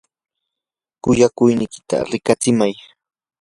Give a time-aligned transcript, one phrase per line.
[1.01, 2.73] kuyakuynikita riqitsimay.